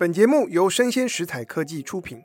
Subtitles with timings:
[0.00, 2.22] 本节目由生鲜食材科技出品。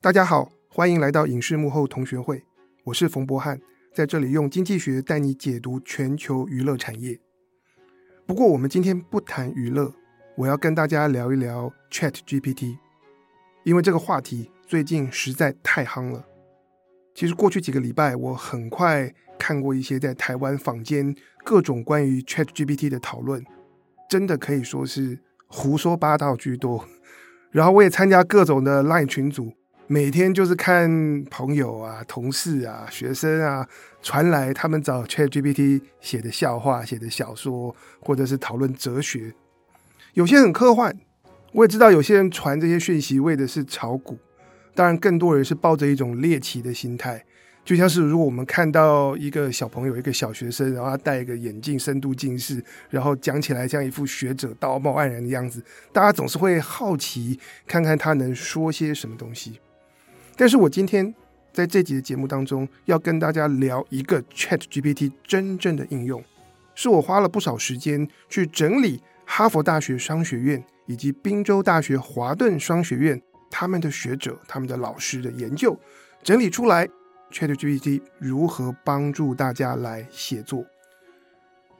[0.00, 2.42] 大家好，欢迎来到影视幕后同学会，
[2.84, 3.60] 我是冯博翰，
[3.92, 7.20] 在这里用经济学带你解读全球娱乐产业。
[8.24, 9.92] 不过，我们今天不谈娱乐，
[10.38, 12.78] 我要跟大家聊一聊 ChatGPT，
[13.64, 16.24] 因为这个话题最近实在太夯了。
[17.14, 21.14] 其实过去几个礼拜，我很快看过一些在台湾坊间
[21.44, 23.44] 各种关于 ChatGPT 的讨论，
[24.08, 25.18] 真的可以说是。
[25.54, 26.82] 胡说八道居多，
[27.50, 29.52] 然后我也参加各种的 LINE 群组，
[29.86, 33.68] 每天就是看朋友啊、同事啊、学生啊
[34.00, 39.34] 传来他们找 ChatGPT 写的笑话、写的小说，或者是讨论哲学，
[40.14, 40.98] 有些很科幻。
[41.52, 44.16] 我也知道有些人传这些讯息为的是炒股，
[44.74, 47.22] 当然更多人是抱着一种猎奇的心态。
[47.64, 55.62] 就像是如果我们看到一个小朋友，一个小学生，然后他戴一个眼镜，深度近视，然后讲起来像一副学者道貌岸然的样子，
[55.92, 59.60] 大家总是会好奇，看看他能说些什么东西。
[60.36, 61.14] 但是我今天
[61.52, 66.20] 在这集的节目当中，要跟大家聊一个 ChatGPT 真正的应用，
[66.74, 75.78] 是我花了不少时间去整理哈佛大学商学院以及宾州大学华顿商学院他们的学者、他们的老师的研究
[76.24, 76.88] 整理出来。
[77.32, 80.64] ChatGPT 如何帮助大家来写作？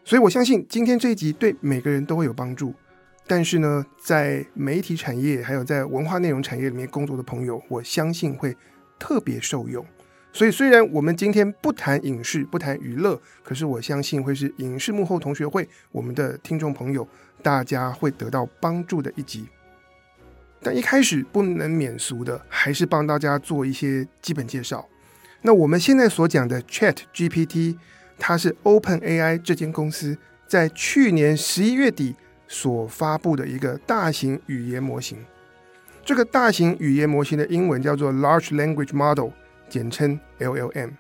[0.05, 2.75] 所以我相信今天这一集对每个人都会有帮助。
[3.25, 8.57] 但是呢，在媒体产业还有在文化内容产业里面工作的朋友，我相信会
[8.99, 9.87] 特别受用。
[10.33, 17.07] 所以虽然我们今天不谈影视、不谈娱乐，可是我相信会是影视幕后同学会我们的听众朋友，
[17.43, 19.47] 大家会得到帮助的一集。
[20.61, 24.89] 但一开始不能免俗的，还是帮大家做一些基本介绍。
[25.43, 27.77] 那我们现在所讲的 ChatGPT，
[28.19, 32.15] 它是 OpenAI 这间公司在去年十一月底
[32.47, 35.19] 所发布的一个大型语言模型。
[36.05, 39.31] 这个大型语言模型的英文叫做 Large Language Model，
[39.69, 40.91] 简称 LLM。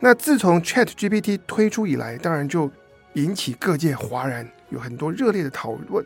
[0.00, 2.70] 那自从 ChatGPT 推出以来，当然就
[3.14, 6.04] 引起各界哗然，有很多热烈的讨论。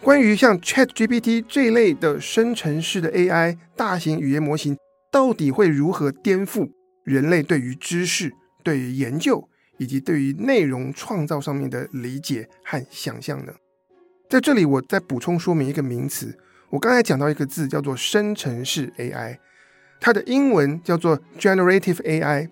[0.00, 4.76] 关于像 ChatGPT 这类的生成式的 AI 大型语言模型，
[5.10, 6.68] 到底会如何颠覆
[7.04, 8.32] 人类对于知识、
[8.62, 9.48] 对于研究
[9.78, 13.52] 以及对于内容创造上面的理解和想象呢？
[14.28, 16.36] 在这里，我再补充说明一个名词。
[16.70, 19.38] 我刚才讲到一个字叫做生成式 AI，
[20.00, 22.48] 它的英文叫做 generative AI。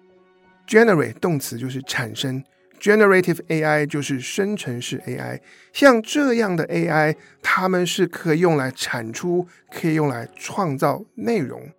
[0.69, 2.45] generate 动词就是产生
[2.81, 5.41] ，generative AI 就是生成式 AI。
[5.73, 11.71] 像这样的 AI，它们是可以用来产出，可以用来创造内容。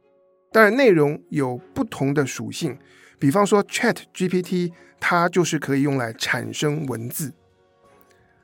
[0.54, 2.78] 当然，内容有不同的属性，
[3.18, 7.34] 比方说 ChatGPT，它就是可以用来产生文字。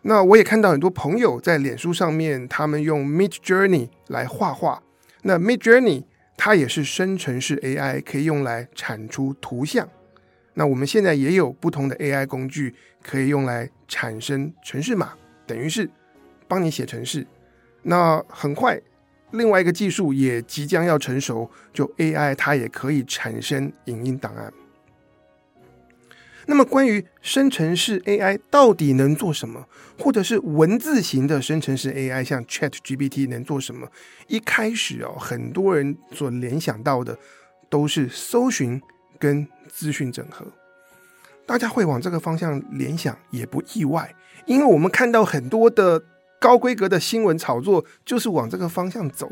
[0.02, 4.82] 那我也看到很多朋友在脸书上面，他们用 Midjourney 来画画。
[5.22, 6.06] 那 Midjourney
[6.36, 9.88] 它也是生成式 AI，可以用来产出图像。
[10.56, 15.14] 那我们现在也有不同的 AI 工具，可以用来产生程式码，
[15.46, 15.88] 等于是
[16.48, 17.28] 帮你写程式。
[17.84, 18.82] 那很快。
[19.32, 24.52] 另外一个技术也即将要成熟，就 AI 它也可以产生影音档案。
[26.48, 29.68] 那么关于生成式 AI 到底能做什么，
[30.00, 33.88] 或者是文字型的生成式 AI 像 ChatGPT 能做什么？
[34.28, 37.16] 一开始哦，很多人所联想到的
[37.70, 38.82] 都是搜寻
[39.20, 40.48] 跟资讯整合。
[41.46, 44.16] 大家会往这个方向联想也不意外，
[44.48, 46.04] 因为我们看到很多的。
[46.40, 49.30] 高规格的新闻炒作就是往这个方向走，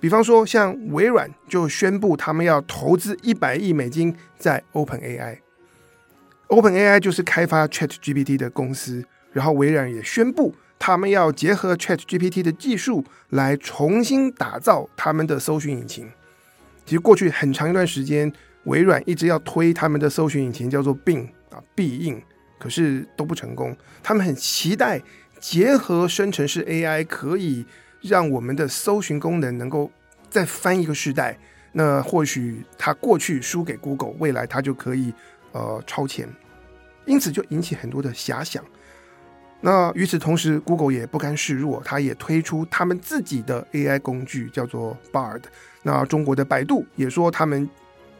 [0.00, 5.38] 比方说像微软就宣布他们要投资一百亿美金在 OpenAI。
[6.48, 16.08] OpenAI 就是开发 ChatGPT 的公司，然后微软也宣布他们要结合 ChatGPT 的技术来重新打造他们的搜寻引擎。
[16.86, 18.32] 其实过去很长一段时间，
[18.64, 22.22] 微软一直要推他们的搜寻引擎叫做 Bing 啊，必应，
[22.58, 23.76] 可是都不成功。
[24.02, 25.02] 他们很期待。
[25.48, 27.64] 结合生成式 AI，可以
[28.00, 29.88] 让我们的搜寻功能能够
[30.28, 31.38] 再翻一个世代。
[31.70, 35.14] 那或许它过去输给 Google，未来它就可以
[35.52, 36.28] 呃超前。
[37.04, 38.60] 因此就引起很多的遐想。
[39.60, 45.42] 那与此同时，Google 也不甘示弱，它也推出他们自己的 AI 工具，叫做 Bard。
[45.84, 47.70] 那中国的百度也说他们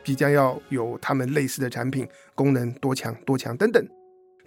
[0.05, 2.07] 即将要有他们类似的产品，
[2.37, 3.85] 功能多强多强等等。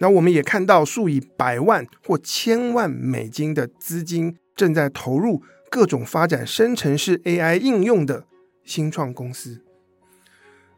[0.02, 8.24] 那我们也看到数以百万或千万美金的资金正在投入各种发展生成式 AI 应用的
[8.64, 9.62] 新创公司。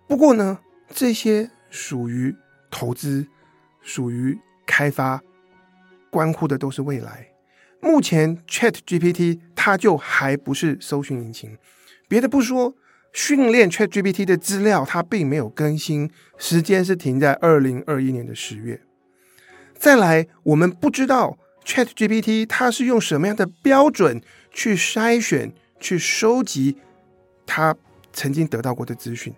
[0.09, 0.59] 不过呢，
[0.93, 2.35] 这些属于
[2.69, 3.29] 投资，
[3.81, 4.37] 属于
[4.67, 5.23] 开发，
[6.11, 7.29] 关乎的都是未来。
[7.81, 11.57] 目前 ChatGPT 它就还不是搜寻引擎。
[12.09, 12.75] 别的不说，
[13.13, 18.83] 训练 ChatGPT 的资料它并没有更新，时间是停在二零二一年的十月。
[19.83, 26.77] 再来，我们不知道 ChatGPT 它是用什么样的标准去筛选、去收集
[27.45, 27.75] 它
[28.13, 29.35] 曾经得到过的资讯，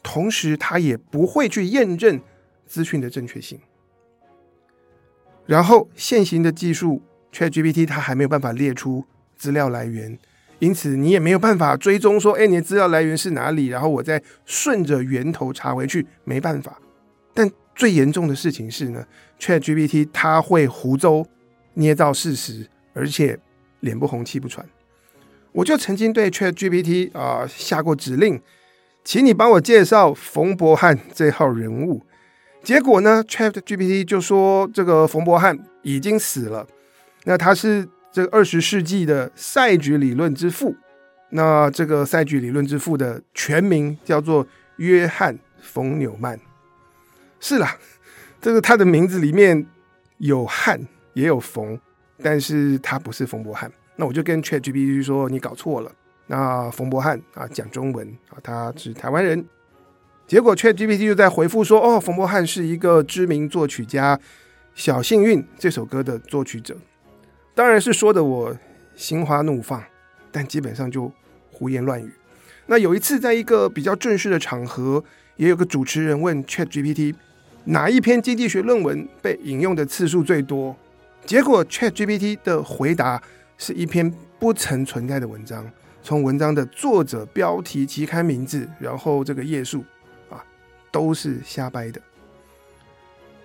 [0.00, 2.20] 同时它也不会去验证
[2.68, 3.58] 资讯的正确性。
[5.44, 7.02] 然后，现行的技术
[7.32, 9.04] ChatGPT 它还没有办法列出
[9.36, 10.16] 资料来源，
[10.60, 13.66] 因此你也没有办法追踪说，哎，你的资料来源是哪里？
[13.66, 16.78] 然后我再顺着源头查回去，没办法。
[17.34, 19.02] 但最严重的事情是呢
[19.38, 21.24] ，ChatGPT 它会胡诌、
[21.72, 23.38] 捏造事实，而且
[23.80, 24.66] 脸不红气不喘。
[25.52, 28.38] 我就曾经对 ChatGPT 啊、下过指令，
[29.02, 32.02] 请你帮我介绍冯博翰这号人物。
[32.62, 36.66] 结果呢，ChatGPT 就说这个冯博翰已经死了。
[37.24, 40.76] 那他是这个二十世纪的赛局理论之父。
[41.30, 44.46] 那这个赛局理论之父的全名叫做
[44.76, 46.38] 约翰·冯纽曼。
[47.40, 47.76] 是啦，
[48.40, 49.66] 这个他的名字里面
[50.18, 50.80] 有汉
[51.14, 51.78] 也有冯，
[52.22, 53.70] 但是他不是冯博翰。
[53.96, 55.90] 那我就跟 ChatGPT 说，你搞错了。
[56.26, 59.44] 那冯博翰啊讲中文啊，他是台湾人。
[60.26, 64.16] 结果 ChatGPT 就在回复说，哦，冯博翰是一个知名作曲家，
[64.74, 66.76] 《小幸运》这首歌的作曲者。
[67.54, 68.56] 当然是说的我
[68.94, 69.82] 心花怒放，
[70.30, 71.12] 但基本上就
[71.50, 72.12] 胡言乱语。
[72.66, 75.02] 那有一次在一个比较正式的场合，
[75.36, 77.14] 也有个主持人问 ChatGPT。
[77.70, 80.76] 哪一篇经济学论文被引用的次数最多？
[81.24, 83.22] 结果 ChatGPT 的回答
[83.58, 85.64] 是一篇不曾存在的文章，
[86.02, 89.84] 从文章的作者、标题、期刊名字，然后这个页数
[90.28, 90.44] 啊，
[90.90, 92.00] 都是瞎掰的。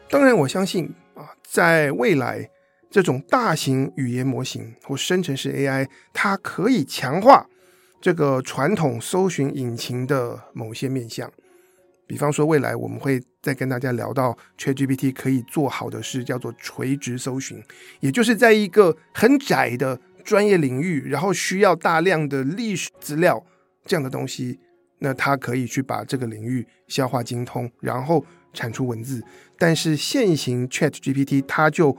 [0.09, 2.49] 当然，我相信啊，在未来，
[2.89, 7.47] 这种大型语言模型或生成式 AI，它可以强化
[8.01, 11.31] 这个传统搜寻引擎的某些面向。
[12.07, 17.61] 比方说，未来我们会再跟大家聊到 ChatGPT 可以做好的事，叫做垂直搜寻，
[17.99, 23.43] 也就是在一个很窄的专业领域，然后需要大量的历史资料
[23.85, 24.59] 这样的东西，
[24.99, 29.23] 那它可以去把这个领域消化精通，然后产出文字。
[29.57, 31.97] 但是现行 ChatGPT 它就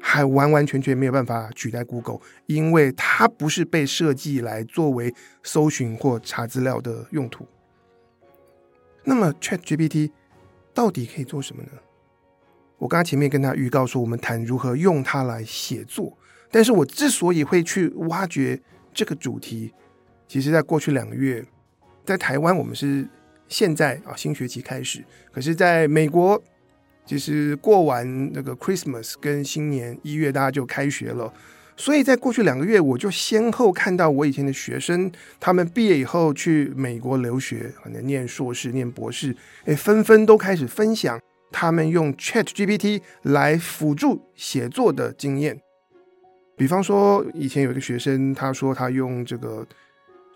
[0.00, 7.46] 还完完全全没有办法取代 Google，因为它不是被设计来作为搜寻或查资料的用途。
[9.04, 10.10] 那么 ChatGPT
[10.72, 11.70] 到底可以做什么呢？
[12.78, 16.16] 我刚刚前面跟他预告说，我们谈如何用它来写作。
[16.50, 18.60] 但是我之所以会去挖掘
[18.92, 19.72] 这个主题，
[20.28, 21.44] 其实在过去两个月，
[22.04, 23.08] 在台湾我们是
[23.48, 26.40] 现在啊新学期开始，可是在美国，
[27.04, 31.32] 其实过完那个 Christmas 跟新年一月，大家就开学了。
[31.76, 35.10] 所以在过去两个月，我就先后看到我以前的学生，
[35.40, 45.60] 他们毕业以后去美国留学，可能念硕士、念博士，诶，纷纷都开始分享他们用 ChatGPT 来辅助写作的经验。
[46.56, 49.66] 比方说，以前有一个学生，他说他用这个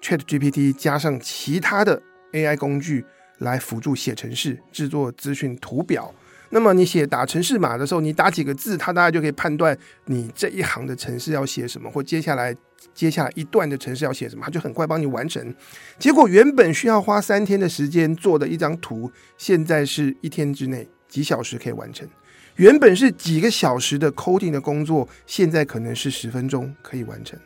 [0.02, 2.02] ChatGPT 加上其他的
[2.32, 3.04] AI 工具
[3.38, 6.12] 来辅助写程式、制作资讯图表。
[6.50, 12.54] 那么你写打城市码的时候，你打几个字，它大概就可以判断你这一行的城市要写什么，或接下来
[12.94, 15.54] 接下来一段的城市要写什么，它就很快帮你完成。
[15.98, 22.08] 结果原本需要花三天的时间做的一张图，现在是一天之内几小时可以完成。
[22.56, 27.38] 原本是几个小时的 coding 的工作，现在可能是十分钟可以完成。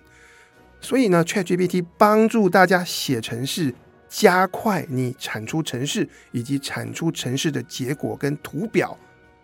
[0.81, 3.75] 所以呢，ChatGPT 帮助大家写程式。
[4.13, 8.95] 加快你产出城市以及产出城市的结果跟图表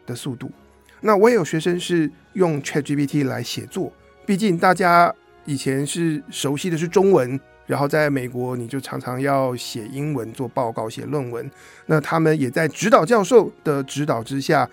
[0.04, 0.50] 的速度。
[1.00, 3.90] 那我也有学生是用 ChatGPT 来写作，
[4.26, 5.12] 毕竟大家
[5.46, 11.50] 以前是熟悉的是中文，然后在美国你就常常要写英文做报告、写论文。
[11.86, 14.68] 那他们也在指导教授的指导之下，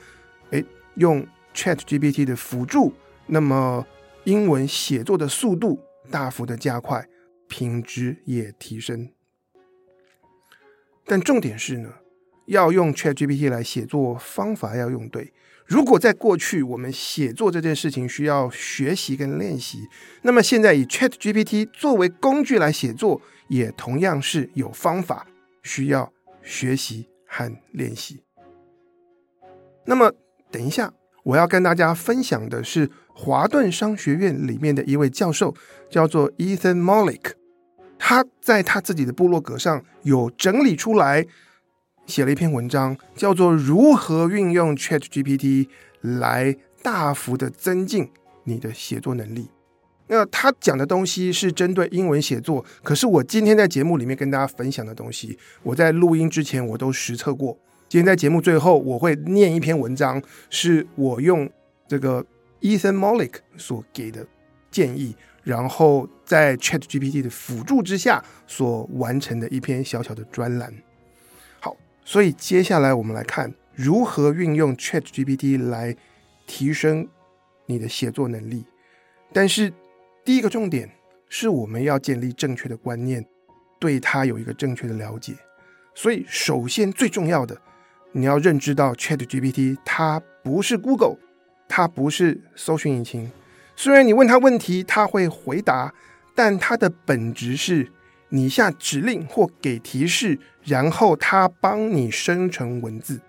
[0.50, 2.94] 诶，用 ChatGPT 的辅助，
[3.28, 3.86] 那么
[4.26, 5.80] 英文写作的速度
[6.12, 7.08] 大幅的加快，
[7.48, 9.15] 品质也提升。
[11.06, 11.90] 但重点是呢，
[12.48, 15.32] 要用 ChatGPT 来写作，方法要用对。
[15.66, 19.80] 如果在过去我们写作这件事情需要学习跟练习，
[20.22, 25.26] 那么现在以 ChatGPT 作为工具来写作，也同样是有方法
[25.64, 26.12] 需要
[26.44, 28.22] 学习和练习。
[29.86, 30.12] 那么
[30.52, 30.94] 等一下，
[31.24, 35.56] 我要跟大家分享的是华顿商学院里面的一位教授，
[35.90, 37.32] 叫做 Ethan Molick。
[37.98, 41.26] 他在他自己的部落格上有整理出来，
[42.06, 45.68] 写了一篇文章，叫做《如何运用 ChatGPT
[46.02, 48.10] 来大幅的增进
[48.44, 49.42] 你的写作能力》。
[50.08, 57.58] 那他讲的东西是针对英文写作，可是我今天在节目里面跟大家分享的东西，我在录音之前我都实测过。
[57.90, 60.22] 今天在节目最后，我会念一篇文章，
[60.52, 61.50] 是我用
[61.88, 62.24] 这个
[62.62, 64.28] Ethan Molick 所给的
[64.70, 70.74] 建议，然后在 ChatGPT 的辅助之下所完成的一篇小小的专栏。
[71.62, 75.96] 好，所以接下来我们来看如何运用 ChatGPT 来
[76.46, 77.08] 提升
[77.68, 78.66] 你的写作能力，
[79.32, 79.72] 但是。
[80.26, 80.90] 第一个重点
[81.30, 83.24] 是我们要建立正确的观念，
[83.80, 85.36] 对它有一个正确的了解。
[85.94, 87.56] 所以，首先最重要的，
[88.12, 91.18] 你要认知到 ChatGPT 它不是 Google，
[91.70, 93.32] 它不是搜寻引擎。
[93.76, 95.94] 虽然你问他问题，他会回答，
[96.34, 97.92] 但它的本质是
[98.30, 103.20] 你下指令或给提示，然后他帮你生成文字。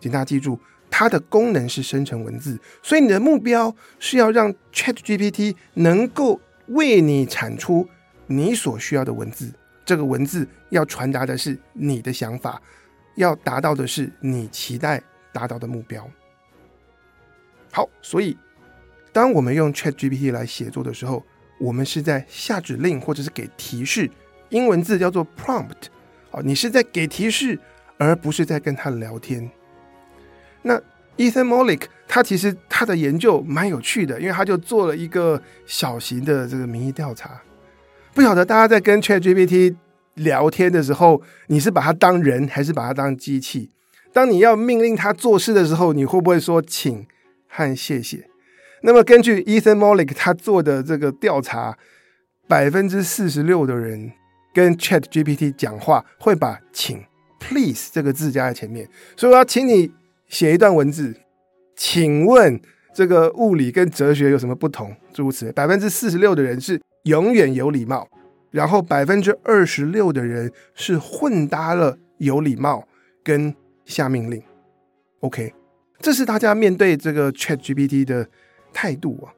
[0.00, 0.58] 请大家记住。
[0.88, 7.86] 它的功能是生成文字，所以你的目标是要让 ChatGPT 能够为你产出
[8.28, 9.52] 你所需要的文字。
[9.84, 12.62] 这个文字要传达的是你的想法，
[13.16, 15.02] 要达到的是你期待
[15.32, 16.08] 达到的目标。
[17.72, 18.38] 好，所以
[19.16, 21.24] 当我们用 ChatGPT 来写作的时候，
[21.58, 24.10] 我们是在下指令或者是给提示，
[24.50, 25.86] 英文字叫做 prompt。
[26.32, 27.58] 哦，你是在给提示，
[27.96, 29.50] 而不是在跟他聊天。
[30.60, 30.78] 那
[31.16, 37.40] Ethan Mollick 他其实他的研究蛮有趣的，因为他就做了一个小型的这个民意调查。
[38.12, 39.76] 不晓得大家在跟 ChatGPT
[40.16, 43.70] 聊天的时候，你是把它当人还是把它当机器？
[44.12, 47.06] 当你要命令他做事的时候，你会不会说请
[47.48, 48.28] 和谢谢？
[48.86, 51.76] 那么根据 Ethan Mollick 他做的这个调查，
[52.48, 54.12] 百分之四十六的人
[54.54, 57.04] 跟 ChatGPT 讲话会把请
[57.38, 59.92] please 这个字加在前面，所以我要请你。
[60.28, 61.14] 写一段文字，
[61.76, 62.60] 请问
[62.92, 64.92] 这个物理跟哲学有什么不同？
[65.12, 68.08] 诸如此类，百分之四十六的人是永远有礼貌，
[68.50, 72.88] 然后百分之二十六的人是混搭了有礼貌
[73.22, 74.42] 跟下命令。
[75.20, 75.54] OK，
[76.00, 78.28] 这是大家面对这个 ChatGPT 的
[78.76, 79.32] 态度啊。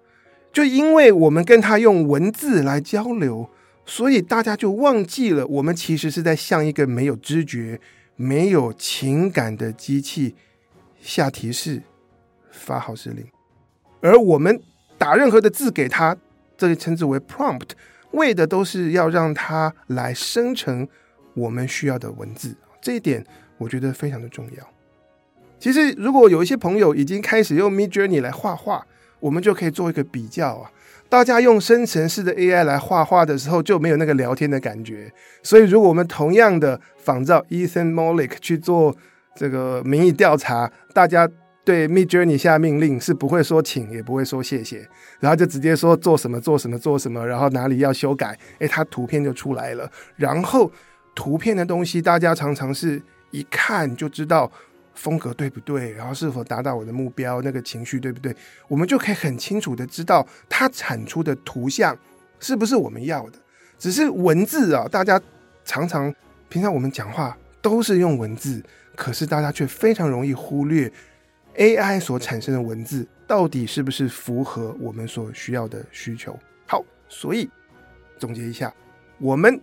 [0.52, 3.48] 就因为我们跟他用文字来交流，
[3.86, 7.80] 所以大家就忘记了，我们其实是在向一个没有知觉、
[8.16, 10.34] 没有情感的机器。
[11.00, 11.80] 下提示、
[12.50, 13.24] 发号施令，
[14.00, 14.60] 而我们
[14.98, 16.16] 打任何的字给他，
[16.56, 17.68] 这里称之为 prompt，
[18.10, 20.86] 为的都是要让他来生成
[21.34, 22.52] 我们需要的文字。
[22.82, 23.24] 这一点
[23.58, 24.68] 我觉得非常的重要。
[25.60, 28.84] 其实，如果有一些朋友已经开始用 Midjourney 来画画，
[29.20, 30.70] 我们就可以做一个比较啊。
[31.08, 35.12] 大家用生成式的 AI 来画画的时候，就没有那个聊天的感觉。
[35.42, 38.96] 所以，如果我们同样的仿照 Ethan Mollick 去做。
[39.36, 41.28] 这个民意调查，大家
[41.62, 44.84] 对 Midjourney 下命令是不会说请，也不会说谢谢，
[45.20, 49.88] 然后就直接说做什么做什么做什么，然后哪里要修改，诶，它图片就出来了。
[50.16, 50.68] 然后
[51.14, 54.50] 图片的东西，大家常常是一看就知道
[54.98, 58.34] 风格对不对，然后是否达到我的目标，那个情绪对不对，
[58.66, 61.96] 我们就可以很清楚的知道它产出的图像
[62.40, 63.38] 是不是我们要的。
[63.78, 65.20] 只是文字啊，大家
[65.64, 66.12] 常常
[66.48, 68.62] 平常我们讲话都是用文字。
[68.96, 70.92] 可是大家却非常容易忽略
[71.54, 76.36] AI 所产生的文字到底是不是符合我们所需要的需求。
[76.66, 77.48] 好，所以
[78.18, 78.74] 总结一下，
[79.18, 79.60] 我们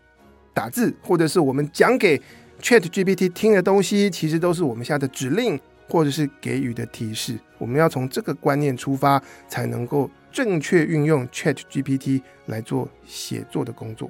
[0.54, 2.18] 打字或者是我们讲给
[2.66, 7.40] ChatGPT 听的东西，其实都是我们下的指令或者是给予的提示。
[7.60, 14.10] 我们要从这个观念出发，才能够正确运用 ChatGPT 来做写作的工作。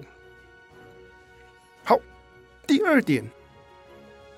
[1.83, 1.99] 好，
[2.65, 3.25] 第二点。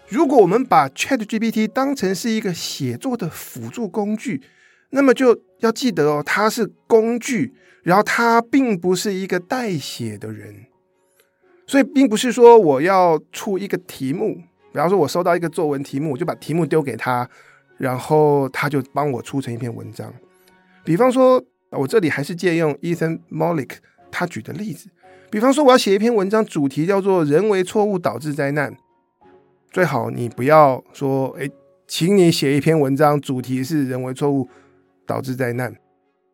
[0.08, 4.42] 如果我们把 ChatGPT 当成是一个写作的辅助工具，
[4.90, 10.67] 那么就要记得哦，它是工具，然后它并不是一个代写的人。
[11.68, 14.36] 所以，并不是说我要出一个题目，
[14.72, 17.30] 比方说我收到一个作文题目，我就把题目丢给他，
[17.78, 20.12] 然后他就帮我出成一篇文章。
[20.86, 23.72] 比方说，我这里还是借用 Ethan Mollick
[24.10, 24.90] 他举的例子，
[25.30, 28.74] 比方说我要写一篇文章，主题叫做“人为错误导致灾难”。
[29.70, 31.50] 最好你不要说，哎，
[31.86, 34.48] 请你写一篇文章，主题是人为错误
[35.06, 35.76] 导致灾难。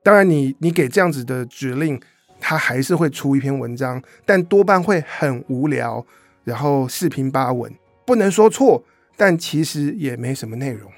[0.04, 2.00] 当然你，你你给这样子的指令，
[2.46, 6.06] 他还是会出一篇文章，但多半会很无聊，
[6.44, 7.74] 然后四平八稳，
[8.06, 8.84] 不能说错，
[9.16, 10.92] 但其实也没什么内容。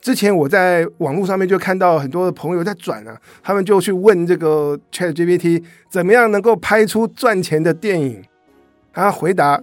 [0.00, 8.20] 之前我在网络上面就看到很多的朋友在转啊，他们就去问这个 ChatGPT 怎么样能够拍出赚钱的电影，
[8.92, 9.62] 他回答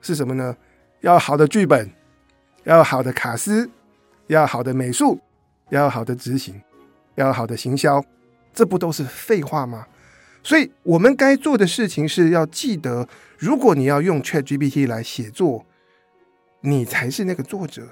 [0.00, 0.56] 是什么呢？
[1.00, 1.90] 要好的剧本，
[2.62, 3.68] 要好的卡司，
[4.28, 5.18] 要好的美术，
[5.70, 6.62] 要好的执行，
[7.16, 8.00] 要好的行销，
[8.54, 9.84] 这不都是废话吗？
[10.42, 13.06] 所以我们该做的事情是要记得，
[13.38, 15.66] 如果你要用 ChatGPT 来写作，
[16.62, 17.86] 你才是那个作者，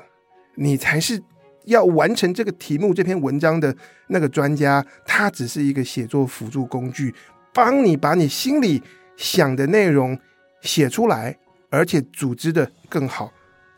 [0.55, 1.23] 你才是
[1.65, 3.75] 要完成这个题目、这篇文章的
[4.09, 4.85] 那个专家。
[5.07, 7.15] 他只是一个写作辅助工具，
[7.53, 8.83] 帮你把你心里
[9.17, 10.19] 想的内容
[10.63, 11.37] 写出来，
[11.71, 13.33] 而且组织的更好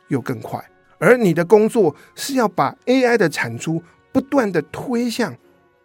[0.08, 0.64] 又更快。
[0.98, 5.34] 而你的工作是要把 AI 的产出不断的推向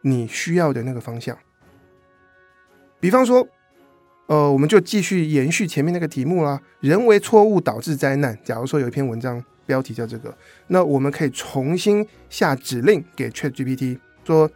[0.01, 1.38] 你需要的那个方向。
[3.06, 3.48] 比方说，
[4.26, 6.60] 呃，我们就继续延续前面那个题目啦。
[6.80, 8.36] 人为错误导致灾难。
[8.44, 10.36] 假如说有一篇文章标题叫这个，
[10.70, 14.50] 那我们可以重新下指令给 ChatGPT，说，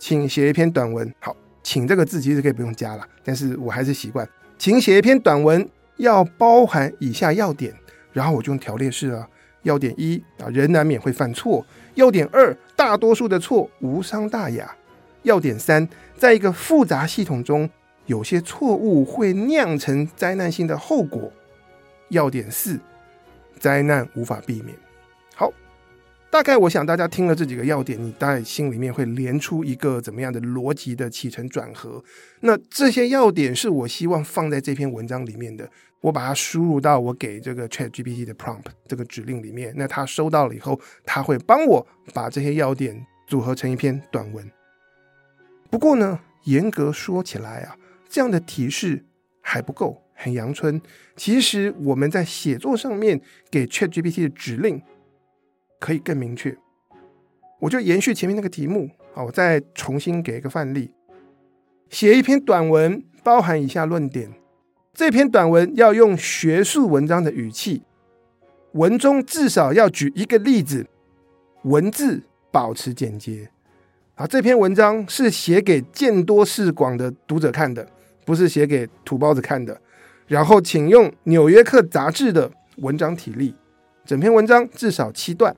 [0.00, 1.14] 请写一篇短文。
[1.20, 4.28] 好，请这个字其实可以不用加了，但是我还是习惯，
[4.58, 5.68] 请写一篇短文，
[5.98, 7.72] 要包含以下要点。
[8.12, 9.24] 然后我就用条列式啊，
[9.62, 14.66] 要点一啊，人难免会犯错；要点二，大多数的错无伤大雅；
[15.22, 17.70] 要点三，在一个复杂系统中。
[18.06, 21.32] 有些错误会酿成灾难性的后果。
[22.08, 22.78] 要点四，
[23.58, 24.76] 灾难无法避免。
[25.34, 25.50] 好，
[26.30, 32.04] 大概我想大家听了这几个要点，你大概心里面会连出一个怎么样的逻辑的起承转合。
[32.40, 35.66] 那这些要点是我希望放在这篇文章里面的，
[36.02, 39.72] 我把它输入到我给这个 ChatGPT 的 prompt 这个指令里面。
[39.74, 44.46] 那它收到了以后，它会帮我把这些要点组合成一篇短文。
[45.70, 47.74] 不过呢，严格说起来啊。
[48.12, 49.02] 这样的提示
[49.40, 50.78] 还不够，很阳春。
[51.16, 53.18] 其实我们在写作上面
[53.50, 54.82] 给 ChatGPT 的指令
[55.80, 56.54] 可以更明确。
[57.58, 60.92] 我就延续前面那个题目，好，我再重新给一个范例：
[61.88, 64.30] 写一篇短文，包含以下论点。
[64.92, 67.82] 这篇短文要用学术文章的语气，
[68.72, 70.86] 文中至少要举一个例子，
[71.62, 73.48] 文字保持简洁。
[74.16, 77.88] 啊，这篇文章是写给见多识广的读者看的。
[78.24, 79.80] 不是写给土包子看的，
[80.26, 83.54] 然后请用《纽约客》杂志的文章体例，
[84.04, 85.56] 整篇文章至少七段，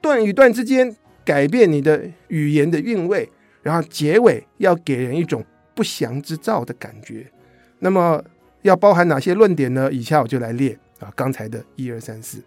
[0.00, 3.30] 段与段之间改变你的语言的韵味，
[3.62, 7.30] 然后结尾要给人一种不祥之兆的感觉。
[7.78, 8.24] 那么
[8.62, 9.92] 要包含哪些论点呢？
[9.92, 12.42] 以下我就来列啊，刚才的一二三四。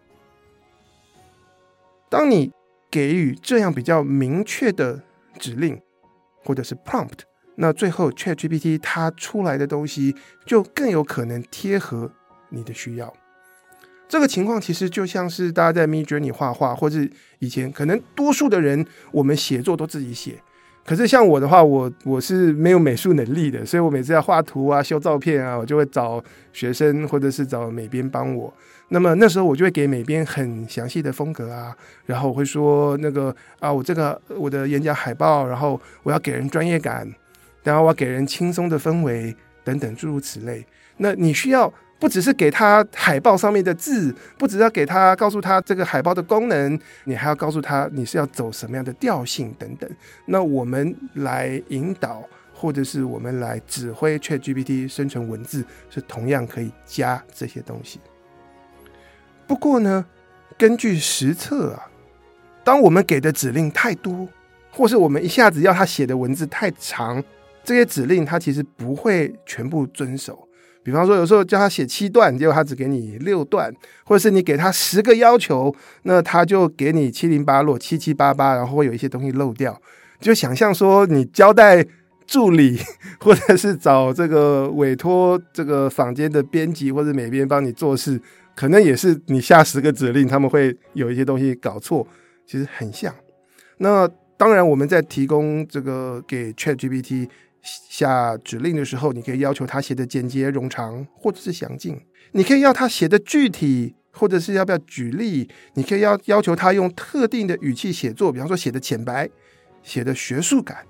[2.09, 2.51] 当你
[2.91, 5.01] 给予这样比较明确的
[5.39, 5.81] 指令，
[6.43, 7.19] 或者是 prompt。
[7.55, 10.15] 那最后，ChatGPT 它出来的东西
[10.45, 12.11] 就更有可能贴合
[12.49, 13.13] 你的需要。
[14.07, 16.99] 这个情况其实就像是大家在 Midjourney 画画，或者
[17.39, 20.39] 以前可能多数的人我们写作都自己写。
[20.85, 28.53] 可是像我的话，我我是没有美术能力的，所以我每次要画图啊、修照片啊，我就会找学生或者是找美编帮我。
[28.89, 37.11] 那么那时候我就会给美编很详细的风格啊，然后我会说那个啊，我这个我的演讲海报，然后我要给人专业感。
[37.65, 40.65] 然后我给人轻松的氛围等等诸如此类。
[40.97, 49.89] 那你需要不只是给他海报上面的字，不只要给他告诉他这个海报的功能，你还要告诉他你是要走什么样的调性等等。
[50.25, 52.23] 那我们来引导，
[52.53, 57.99] 或者是我们来指挥 ChatGPT 生成文字，是同样可以加这些东西。
[59.47, 60.05] 不过呢，
[60.57, 61.89] 根据实测啊，
[62.63, 64.27] 当我们给的指令太多，
[64.71, 67.23] 或是我们一下子要他写的文字太长。
[67.65, 70.47] 这些指令他其实不会全部遵守，
[70.83, 73.73] 比方说有时候叫他写七段，结果他只给你六段，
[74.03, 79.81] 或者是你给他十个要求，那他就给你七零八落、七七八八，然后会有一些东西漏掉。
[80.19, 81.83] 就想象说你交代
[82.27, 82.79] 助理，
[83.19, 88.21] 或者是找这个委托这个坊间的编辑或者美编帮你做事，
[88.55, 92.07] 可能也是你下十个指令，他们会有一些东西搞错，
[92.45, 93.11] 其实很像。
[93.79, 97.27] 那当然我们在提供这个给 ChatGPT。
[97.89, 101.99] 下指令的时候，你可以要求他写的简洁冗长，或者是详尽。
[102.33, 105.49] 你可以要他写的具体，或者是要不要举例。
[105.73, 109.27] 你可以要要求他用特定的语气写作，比方说写的浅白，
[109.81, 110.85] 写的学术感，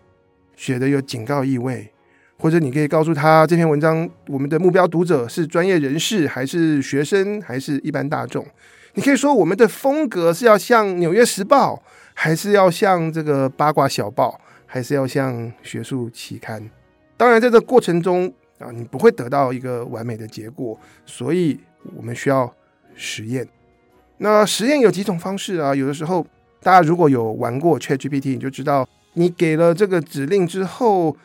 [0.55, 1.91] 写的有警告意味。
[2.37, 8.45] 或者你可以告诉他这篇文章，我们的目标读者是专业人士，还是学生，还是一般大众。
[8.95, 11.75] 你可以说我们的风格是要像《纽约时报》，
[12.13, 14.39] 还是要像这个八卦小报。
[14.65, 16.69] 还是要像学术期刊，
[17.15, 21.59] 当然在这过程中啊，你不会得到一个完美的结果，所以
[21.95, 22.53] 我们需要
[22.95, 23.47] 实验。
[24.17, 25.73] 那实验有几种方式啊？
[25.73, 26.25] 有的时候
[26.61, 31.15] 大家如果有玩过 ChatGPT，你就知道，你给了这个指令之后，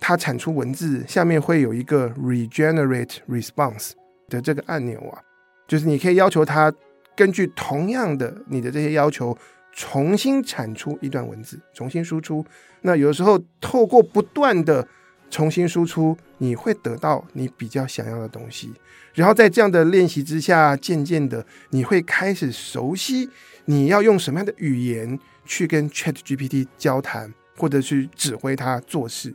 [0.00, 3.92] 它产出文字，下面会有一个 Regenerate Response
[4.28, 5.20] 的这个按钮啊，
[5.66, 6.72] 就是你可以要求它
[7.14, 9.36] 根据同样的你的这些要求。
[9.78, 12.44] 重新产出一段文字，重新输出。
[12.80, 14.84] 那有时候透过不断的
[15.30, 18.72] 重新输出，你会得到你比较想要的东西。
[19.14, 23.30] 然后在这样的练习之下，渐渐的你会开始熟悉
[23.66, 29.32] 你要用什么样的语言去跟 ChatGPT 交谈，或者去指挥它做事。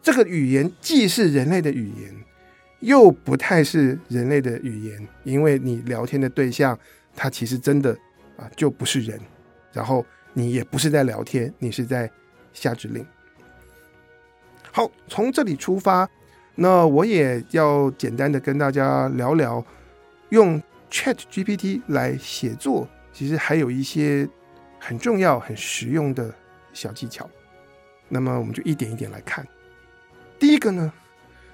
[0.00, 2.14] 这个语言既是人类的语言，
[2.78, 6.78] 又不太是人类的语言，因为你聊天的对象，
[7.16, 7.92] 他其实真的
[8.36, 9.18] 啊就不是人，
[9.74, 12.10] 然后你也不是在聊天，你是在
[12.54, 13.04] 下指令。
[14.72, 16.08] 好，从这里出发，
[16.54, 19.64] 那我也要简单的跟大家聊聊，
[20.30, 24.28] 用 ChatGPT 来写作，其实还有一些
[24.78, 26.32] 很重要、很实用的
[26.72, 27.28] 小技巧。
[28.08, 29.46] 那么，我们就一点一点来看。
[30.38, 30.92] 第一个呢，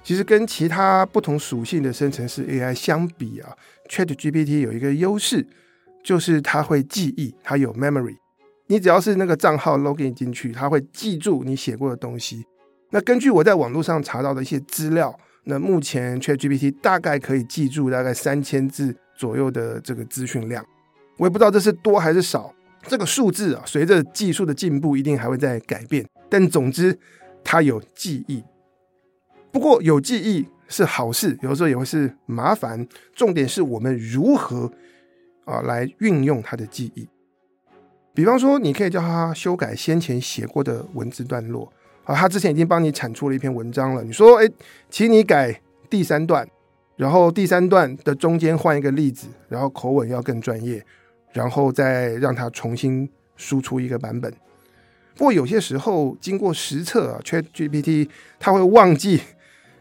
[0.03, 3.55] 其实跟其他不同属性的生成式 AI 相比啊
[3.87, 5.45] ，ChatGPT 有一个优势，
[6.03, 8.15] 就是它会记忆，它有 memory。
[8.67, 12.45] 你只要是那个账号 login 进去，它会记住你写过的东西。
[12.89, 20.65] 那根据我在网络上查到的一些资料，那目前 ChatGPT 大概可以记住大概三千字左右的这个资讯量，
[21.17, 22.53] 我也不知道这是多还是少。
[22.87, 26.03] 这个数字啊，随着技术的进步，一定还会再改变。
[26.29, 26.97] 但总之，
[27.43, 28.43] 它有记忆。
[29.51, 32.87] 不过有记忆是好事，有时候也会是麻烦。
[33.13, 34.71] 重点是我们如何
[35.51, 37.07] 啊来运用他的记忆。
[38.13, 41.71] 比方说，你可以叫他修改先前写过的文字段落。
[42.03, 44.03] 啊，他之前已经帮你产出了一篇文章了。
[44.03, 44.49] 你说，哎，
[44.89, 46.45] 请你改第三段，
[46.95, 50.83] 然后第三段的中间换一个例子，然后口吻要更专业，
[51.31, 54.33] 然后再让他重新输出一个版本。
[55.15, 58.09] 不过有些时候经过实测啊，ChatGPT
[58.39, 59.21] 他会忘记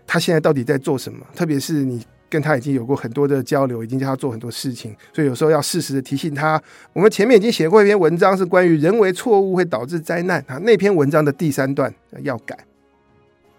[0.06, 2.04] 他现在到底在做什么，特别是你。
[2.30, 6.62] 跟他已经有过很多的交流，已经叫他做很多事情，所以有时候要适时的提醒他。
[6.92, 12.56] 我们前面已经写过一篇文章，是关于人为错误会导致灾难啊，那篇文章的第三段要改。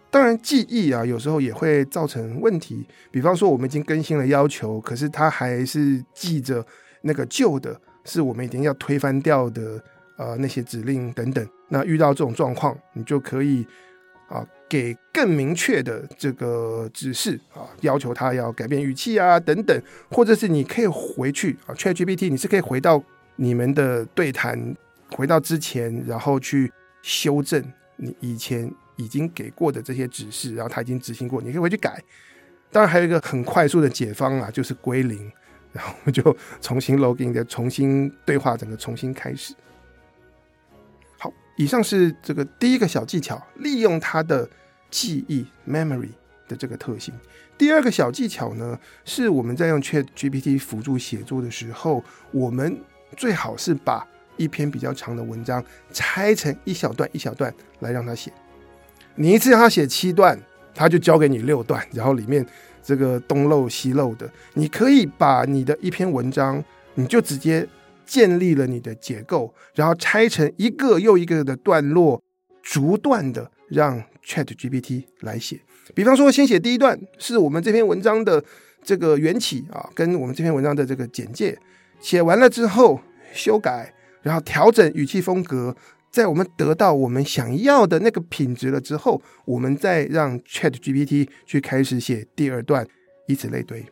[0.10, 2.86] 当然，记忆啊，有时候也会造成问题。
[3.12, 6.66] 比方说，我们已经更新了要求，可是他还是记着
[7.02, 9.84] 那个旧的，是我们一定要推翻掉的
[10.18, 11.46] 呃那些指令等等。
[11.68, 13.68] 那遇到这种状况，你就可以。
[14.32, 23.04] 啊，给更明确的这个指示啊，要求他要改变语气啊，等等，或者是你可以回去啊，ChatGPT，你是可以回到
[23.36, 24.74] 你们的对谈，
[25.12, 27.62] 回到之前，然后去修正
[27.98, 32.02] 你以前已经给过的这些指示，然后他已经执行过，你可以回去改。
[32.72, 35.30] 当然，还有一个很快速的解方啊，就是归零，
[35.74, 39.54] 然后就重新 login 再，重新对话，整个重新开始。
[41.58, 44.50] 以上是这个第一个小技巧，利用它的
[44.90, 46.10] 记忆 memory
[46.48, 47.14] 的这个特性。
[47.58, 52.80] 第二个小技巧呢，是我们在用 ChatGPT 辅助写作的时候，我们
[53.16, 58.32] 最好是把一篇比较长的文章拆成一小段一小段来让他写。
[59.14, 60.40] 你一次让他写七段，
[60.74, 62.44] 他就交给你六段，然后里面
[62.82, 66.64] 这个东漏西漏的，你可以把你的一篇文章，
[66.96, 67.68] 你就直接。
[68.12, 72.22] 建立了你的结构，然后拆成一个又一个的段落，
[72.62, 75.62] 逐段的让 ChatGPT 来写。
[75.96, 78.44] 比方说，先写第一段是我们这篇文章的
[78.84, 81.58] 这个缘起啊，跟我们这篇文章的这个简介。
[82.02, 83.00] 写完了之后
[83.32, 85.74] 修改，然后调整语气风格，
[86.12, 92.86] 在我们得到我们想要的那个品质了之后，我们再让 ChatGPT 去开始写第二段，
[93.28, 93.86] 以此类推。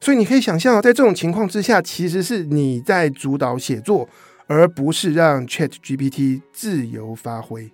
[0.00, 4.08] 所以你可以想象啊，在这种情况之下，其实是你在主导写作，
[4.46, 7.70] 而不是让 ChatGPT 自由发挥。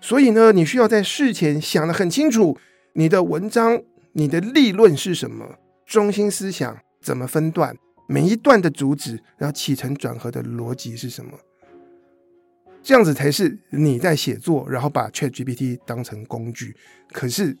[0.00, 2.56] 所以呢，你需要在事前想得很清楚，
[2.94, 7.76] 你的文章、你的立论是什么，中心思想怎么分段，
[8.06, 11.32] 每一段的主旨，然后起承转合的逻辑是什么，
[12.82, 16.74] 这样子才是你在写作，然后把 ChatGPT 当成工具，
[17.12, 17.54] 可是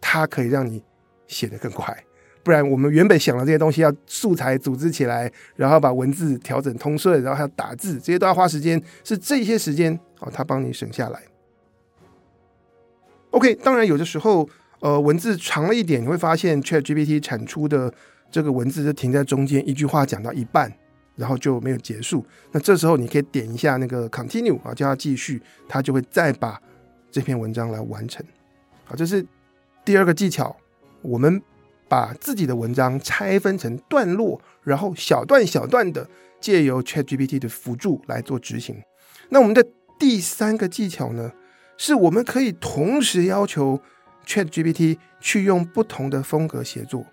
[0.00, 0.82] 它可以让你
[1.26, 2.02] 写得更快。
[2.42, 8.82] 不然，我们原本想的这些东西，要素材组织起来，然后把文字调整通顺，然后还要打字，这些都要花时间。
[9.04, 11.20] 是这些时间哦，他帮你省下来。
[13.32, 14.48] OK，当然有的时候，
[14.80, 17.92] 呃，文字长了一点，你会发现 ChatGPT 产出的
[18.30, 20.72] 这个文字就停在中间，一句话讲到一半，
[21.16, 22.24] 然后就没有结束。
[22.52, 26.58] 那这时候你可以点一下那个 Continue 啊，叫它继续，它就会再把
[27.10, 28.24] 这篇文章来完成。
[28.84, 29.24] 好，这是
[29.84, 30.56] 第二个技巧，
[31.02, 31.42] 我们。
[31.90, 36.08] 把自己的文章拆分成段落，然后小段小段的
[36.40, 38.76] 借由 ChatGPT 的辅助来做执行。
[39.30, 39.66] 那我们的
[39.98, 41.32] 第三个技巧呢，
[41.76, 43.80] 是我们可以同时要求
[44.24, 47.04] ChatGPT 去用不同的风格写作。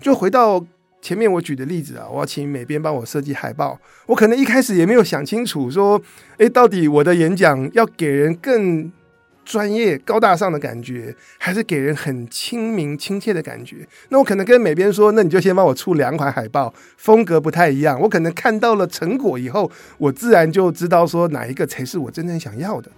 [0.00, 0.64] 就回到
[1.00, 6.00] 前面我举的例子啊，我要请美编帮我设计海报，我可能一开始也没有想清楚说，
[6.38, 8.92] 诶，到底我的演讲要给人更
[9.44, 13.86] 专业高大上的感觉，还是给人很亲民亲切的感觉？
[14.10, 18.00] 那我可能跟美编说，那你就先帮我出两款海报，风格不太一样。
[18.00, 22.90] 我可能看到了成果以后，我自然就知道说哪一个才是我真正想要的。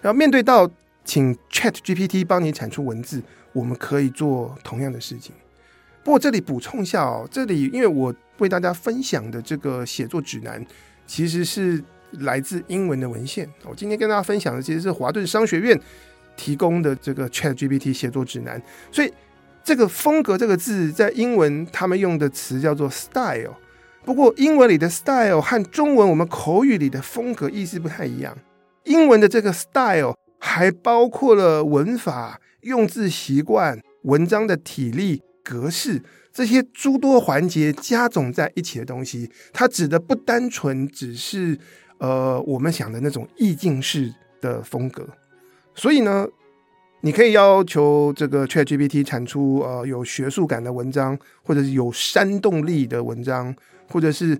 [0.00, 0.70] 然后面对到
[1.04, 5.34] 请 ChatGPT 帮你产出文字，我们可以做同样的事情。
[6.04, 10.64] 不过这里补充一下哦，这里因为我为大家分享的这个写作指南，
[11.06, 11.82] 其实是
[12.20, 13.48] 来自英文的文献。
[13.64, 15.78] 我今天跟大家分享的其实是华顿商学院
[16.36, 18.60] 提供的这个 ChatGPT 写作指南。
[18.90, 19.12] 所以
[19.64, 23.56] 这个风格这个字在英文他们用的词叫做 style。
[24.04, 28.36] 不过英文里的 style 和中文我们口语里的风格意思不太一样。
[28.84, 35.22] 英文的这个 style 还包括了文法、用字习惯、文章的体例。
[35.44, 36.00] 格式
[36.32, 41.58] 这些诸多环节加总在一起的东西，它指的不单纯只是
[42.02, 45.06] 呃我们想的那种意境式的风格。
[45.72, 46.26] 所以呢，
[47.00, 53.54] 你可以要求这个 ChatGPT 产出呃有学术感的文章，或者是有煽动力的文章，
[53.88, 54.36] 或者是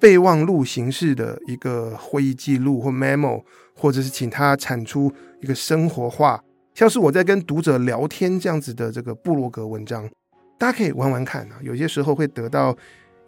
[0.00, 3.42] 备忘录形式的一个会议记录或 memo，
[3.76, 6.42] 或者是请他产出一个生活化，
[6.74, 10.10] 像是我在跟读者聊天这样子的这个部落格文章。
[10.58, 12.76] 大家可以玩玩看啊，有些时候会得到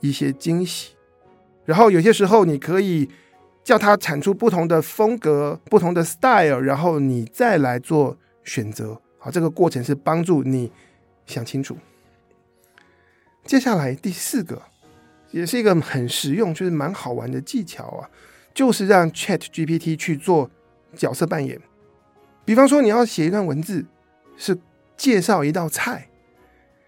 [0.01, 0.95] 一些惊喜，
[1.65, 3.09] 然后有些时候你可以
[3.67, 8.97] 叫它产出不同的风格、不同的 style，然后你再来做选择。
[9.19, 10.71] 好，这个过程是帮助你
[11.27, 11.77] 想清楚。
[13.45, 14.63] 接下来第四个
[15.33, 18.09] 也是一个很实用，就是蛮好玩的技巧啊，
[18.55, 20.49] 就是让 ChatGPT 去做
[20.95, 21.61] 角色扮演。
[22.45, 23.85] 比方说，你要写一段文字，
[24.37, 24.57] 是
[24.97, 26.07] 介绍一道菜。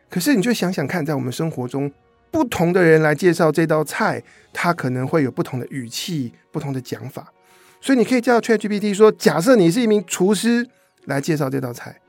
[0.09, 1.91] 可是你就想想看，在我们生活中，
[2.31, 7.33] 不同的人来介绍这道菜，他可能会有不同的语气、不同的讲法。
[7.81, 10.69] 所以你可以叫 ChatGPT 说：假设你是一名厨师
[11.05, 12.01] 来介绍这道菜，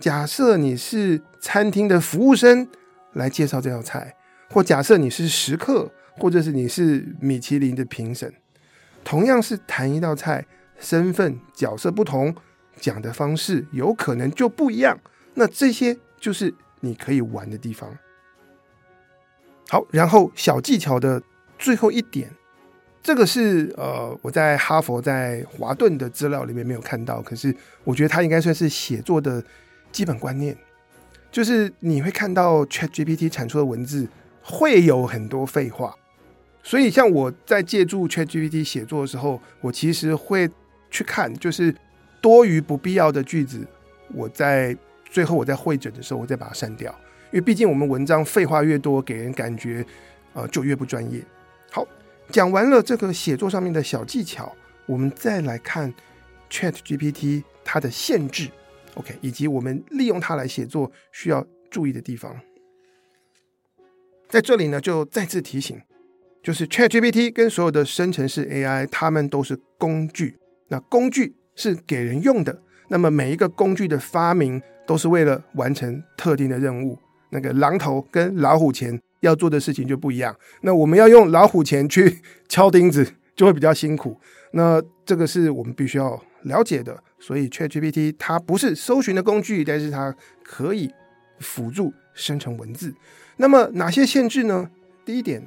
[0.00, 2.68] 假设你是餐厅的服务生
[3.12, 4.14] 来介绍这道菜，
[4.50, 8.32] 或假设你是食客，或者是你是米其林的评审，
[9.04, 10.46] 同样是谈一道菜，
[10.78, 12.34] 身份角色不同，
[12.78, 14.98] 讲的方式有可能就不一样。
[15.34, 16.54] 那这些就是。
[16.80, 17.90] 你可以玩的地方。
[19.68, 21.22] 好，然后小技巧的
[21.58, 22.30] 最后一点，
[23.02, 29.42] 这个是呃我在哈佛在华顿的资料里面没有看到，可是我觉得它应该算是写作的
[29.90, 30.56] 基本观念，
[31.30, 34.08] 就是你会看到 ChatGPT 产出的文字
[34.42, 35.94] 会有很多废话，
[36.62, 40.48] 所以像我在借助 ChatGPT 写作的时候，我其实会
[40.90, 41.74] 去看，就是
[42.20, 43.66] 多余不必要的句子，
[44.14, 44.76] 我在。
[45.08, 46.92] 最后我在会诊的时候，我再把它删掉，
[47.36, 49.84] 为毕竟我们文章废话越多，给人感觉
[50.32, 51.22] 呃就越不专业。
[51.70, 51.86] 好，
[52.30, 54.54] 讲完了这个写作上面的小技巧，
[54.86, 55.92] 我们再来看
[56.50, 58.48] ChatGPT 它的限制
[58.94, 62.34] ，OK，以及我们利用它来写作需要注意的地方。
[64.28, 65.80] 在这里呢，就再次提醒，
[66.42, 72.62] 就是 ChatGPT 跟所有的生成式 AI，它们都是工具，那工具是给人用的。
[72.88, 76.98] 那么每一个工具的发明都是为了完成特定的任务。
[77.30, 80.34] 那个榔头跟老虎钳要做的事情就不一样。
[80.62, 84.18] 那我们要用老虎钳去敲钉子，就会比较辛苦。
[84.52, 87.02] 那这个是我们必须要了解的。
[87.18, 90.90] 所以 ChatGPT 它不是搜寻的工具，但是它可以
[91.40, 92.94] 辅助生成文字。
[93.36, 94.70] 那么哪些限制呢？
[95.04, 95.42] 第一点，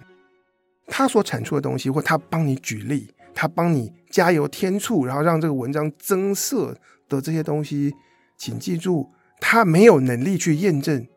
[0.87, 6.77] 它所产出的东西，或它帮你举例，它帮你加油添醋，然后让这个文章增色。
[7.09, 7.91] 的这些东西，
[8.37, 11.07] 请记住，它没有能力去验证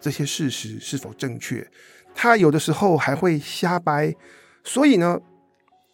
[0.00, 1.66] 这些事实是否正确，
[2.14, 4.14] 他有的时候还会瞎掰。
[4.64, 5.18] 所以呢，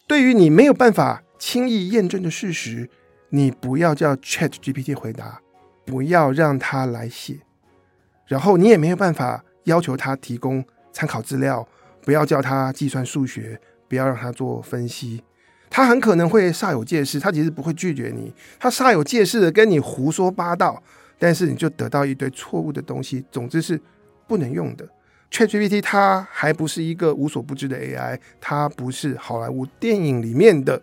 [0.07, 2.89] 对于你没有办法轻易验证的事实，
[3.29, 5.41] 你不要叫 ChatGPT 回答，
[5.85, 7.39] 不要让他来写，
[8.27, 11.67] 然后你也没有办法要求他提供参考资料，
[12.03, 15.23] 不要叫他计算数学，不要让他做分析。
[15.69, 20.81] 他很可能会煞有介事，他其实不会拒绝你，他煞有介事的跟你胡说八道，
[21.17, 23.79] 但是你就得到一堆错误的东西，总之是
[24.27, 24.87] 不能用的。
[25.31, 30.81] ChatGPT 它还不是一个无所不知的 AI，它不是好莱坞电影里面的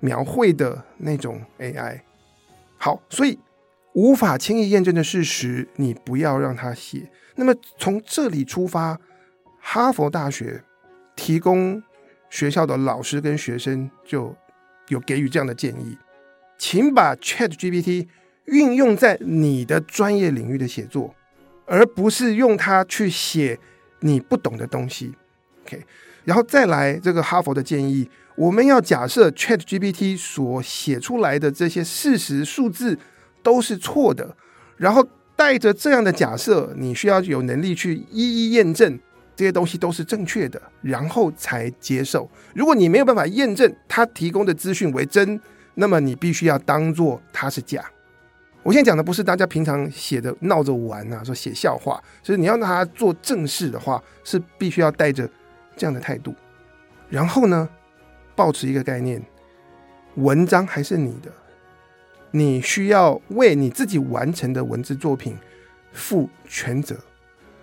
[0.00, 2.00] 描绘的那种 AI。
[2.76, 3.38] 好，所以
[3.94, 7.10] 无法轻易验证的事实，你不要让它写。
[7.36, 9.00] 那么从这里出发，
[9.60, 10.62] 哈佛大学
[11.16, 11.82] 提供。
[12.30, 14.34] 学校的老师跟学生就
[14.88, 15.96] 有给予这样的建议，
[16.58, 18.08] 请把 ChatGPT
[18.46, 21.14] 运用在你的专业领域的写作，
[21.66, 23.58] 而不是用它去写
[24.00, 25.14] 你不懂的东西。
[25.64, 25.82] OK，
[26.24, 32.98] 然后再来这个哈佛的建议，我们要假设 ChatGPT 所写出来的这些事实数字
[33.42, 34.36] 都是错的，
[34.76, 38.98] 然后带着这样的假设，你需要有能力去一一验证
[39.34, 42.30] 这些东西都是正确的，然后才接受。
[42.54, 45.40] 如果你没有办法验证他提供的资讯为真，
[45.74, 47.84] 那么你必须要当做它是假。
[48.64, 55.28] 我现在讲的不是大家平常写的闹着玩啊，说写笑话，所以你要拿它做正事的话，是必须要带着
[55.76, 56.34] 这样的态度。
[57.10, 57.68] 然后呢，
[58.34, 59.22] 保持一个概念，
[60.14, 61.30] 文章还是你的，
[62.30, 65.36] 你需要为你自己完成的文字作品
[65.92, 66.96] 负全责。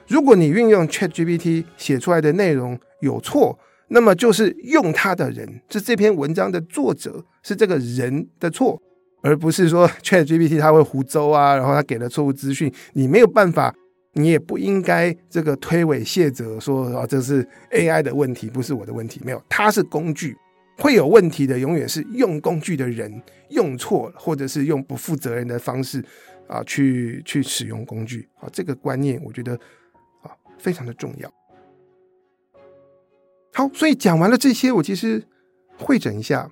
[0.08, 8.80] 如果你运用 ChatGPT 写出来的内容有错，那么就是用它的人，是这篇文章的作者，是这个人的错。
[9.22, 13.74] 而不是说 ChatGPT 它会胡诌啊，然后它给了错误资讯，你没有办法，
[14.14, 19.22] 你也不应该这个推诿卸责，说啊这是 AI 的问题，不是我的问题。
[19.24, 20.36] 没有，它是工具，
[20.78, 26.04] 会有问题的永远是用工具的人用错，或者是用不负责任的方式
[26.48, 29.54] 啊去去使用工具啊，这个观念我觉得
[30.24, 31.32] 啊非常的重要。
[33.54, 35.24] 好，所以讲完了这些，我其实
[35.78, 36.50] 会整一下。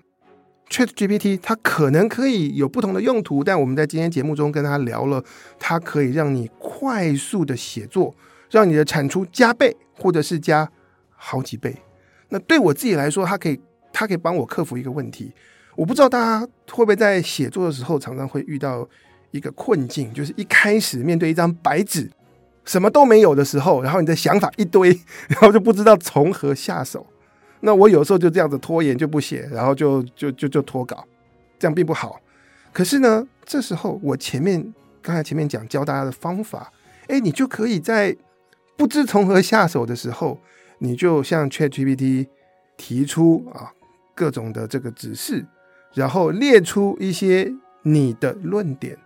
[0.69, 5.23] ChatGPT 它可能可以有不同的用途，但我们在今天节目中跟他聊了，
[5.57, 8.15] 它可以让你快速的写作，
[8.51, 10.69] 让你的产出加倍，或者是加
[11.15, 11.75] 好几倍。
[12.29, 13.59] 那对我自己来说，它可以，
[13.91, 15.33] 它可以帮我克服一个问题。
[15.75, 18.87] 我不知道大家会不会在写作的时候常常会遇到
[19.31, 22.11] 一个困境，就是一开始面对一张白纸，
[22.63, 24.89] 什么都没有的时候，然后你的想法一堆，
[25.29, 27.07] 然后就不知道从何下手。
[27.61, 31.05] 那我有时候就这样子拖延就不写，然后就就就就拖稿，
[31.57, 32.19] 这样并不好。
[32.71, 36.71] 可是呢，这时候我前面刚才前面讲教大家的方法，
[37.07, 38.15] 哎，你就可以在
[38.77, 40.39] 不知从何下手的时候，
[40.77, 42.27] 你就向 ChatGPT
[42.77, 43.73] 提出啊
[44.15, 45.45] 各种的这个指示，
[45.93, 48.97] 然后列出一些你的论点，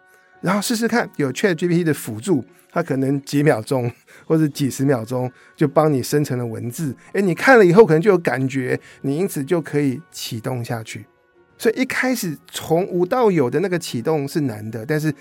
[0.43, 2.45] 然后试试看有 ChatGPT 的辅助。
[2.75, 3.91] 它可能几秒钟
[4.25, 11.05] 或者几十秒钟就帮你生成了文字，诶，你看了以后可能就有感觉，你因此就可以启动下去。
[11.55, 15.13] 所以一开始从无到有的那个启动是难的，但是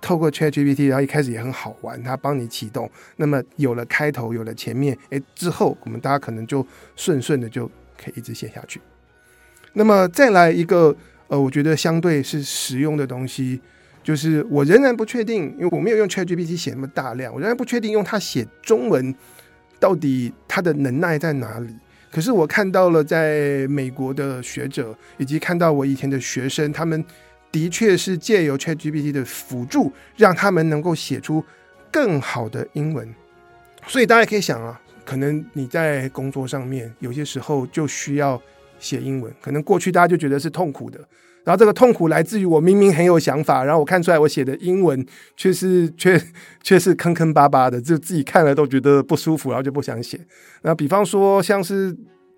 [0.00, 7.66] 透过 ChatGPT，然后一开始也很好玩，它帮你启动，那么有了开头，有了前面，诶，之后我们大家可能就顺顺的就
[8.00, 8.80] 可以一直写下去。
[9.72, 10.94] 那么再来一个，
[11.26, 13.60] 呃，我觉得相对是实用的东西。
[14.02, 19.14] 就是我仍然不确定，因为我没有用 ChatGPT 写那么大量，我仍然不确定用它写中文
[19.78, 21.74] 到底它的能耐在哪里。
[22.10, 27.02] 可是我看到了在美国的学者，以及看到我以前的学生，他们
[27.50, 31.42] 的确是借由 ChatGPT 的辅助，让他们能够写出
[31.90, 33.08] 更好的英文。
[33.86, 38.40] 所以大家可以想啊，可能你在工作上面有些时候就需要
[38.78, 41.00] 写英文，可能过去大家就觉得是痛苦的。
[41.44, 45.04] 然后这个痛苦来自于我明明很有想法，然后我看出来我写的英文
[45.36, 46.20] 却是 却
[46.62, 50.20] 却是坑坑巴巴的，就自己看了都觉得不舒服，然后就不想写。
[50.62, 51.92] 那比方说像是，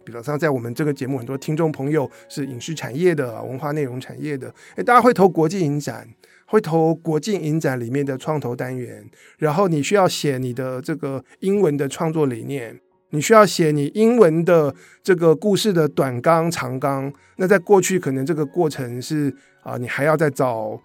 [0.05, 6.09] 比方说在我们这个节目很多听众朋友是影视产业的、文化内容产业的，诶，大家会投国际影展，
[6.47, 9.05] 会投国际影展里面的创投单元，
[9.39, 12.81] 然后你需要写你的这个英文的创作理念。
[13.11, 17.13] 你需要写你英文的这个故事的短纲、长纲。
[17.37, 20.81] 那在过去，可能这个过程是啊，你还要再找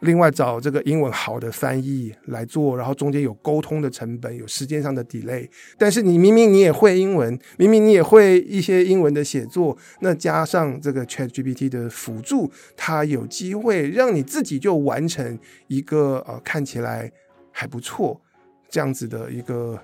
[0.00, 5.48] 另外找这个英文好的翻译来做，然后中间有沟通的成本，有时间上的 delay。
[5.78, 17.12] 但是你明明你也会英文，明明你也会一些英文的写作，那加上这个 ChatGPT 的辅助，它有机会让你自己就完成一个呃看起来
[17.52, 18.20] 还不错
[18.68, 19.78] 这样子的一个。